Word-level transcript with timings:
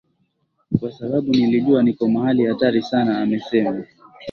kwasababu 0.79 1.31
nilijua 1.31 1.83
niko 1.83 2.09
mahali 2.09 2.45
hatari 2.45 2.81
sana 2.81 3.21
amesema 3.21 3.83